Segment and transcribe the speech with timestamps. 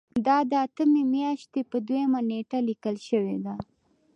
[0.25, 3.55] دا د اتمې میاشتې په دویمه نیټه لیکل شوې ده.